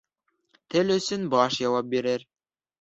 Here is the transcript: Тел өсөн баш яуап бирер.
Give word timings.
Тел 0.75 0.95
өсөн 0.95 1.29
баш 1.37 1.61
яуап 1.69 1.95
бирер. 1.95 2.29